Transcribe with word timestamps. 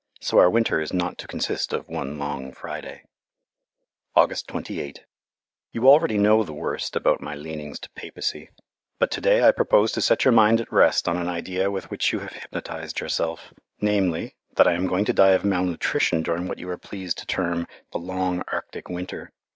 So 0.19 0.39
our 0.39 0.49
winter 0.49 0.81
is 0.81 0.93
not 0.93 1.19
to 1.19 1.27
consist 1.27 1.73
of 1.73 1.87
one 1.87 2.17
long 2.17 2.53
Friday. 2.53 3.03
August 4.15 4.47
28 4.47 5.05
You 5.73 5.87
already 5.87 6.17
know 6.17 6.43
the 6.43 6.55
worst 6.55 6.95
about 6.95 7.21
my 7.21 7.35
leanings 7.35 7.77
to 7.81 7.89
Papacy; 7.91 8.49
but 8.97 9.11
to 9.11 9.21
day 9.21 9.43
I 9.47 9.51
propose 9.51 9.91
to 9.91 10.01
set 10.01 10.25
your 10.25 10.31
mind 10.31 10.59
at 10.59 10.73
rest 10.73 11.07
on 11.07 11.17
an 11.17 11.29
idea 11.29 11.69
with 11.69 11.91
which 11.91 12.11
you 12.11 12.17
have 12.17 12.33
hypnotized 12.33 12.99
yourself 12.99 13.53
namely, 13.79 14.33
that 14.55 14.67
I 14.67 14.73
am 14.73 14.87
going 14.87 15.05
to 15.05 15.13
die 15.13 15.33
of 15.37 15.45
malnutrition 15.45 16.23
during 16.23 16.47
what 16.47 16.57
you 16.57 16.67
are 16.71 16.79
pleased 16.79 17.19
to 17.19 17.27
term 17.27 17.67
the 17.91 17.99
"long 17.99 18.41
Arctic 18.51 18.89
winter." 18.89 19.31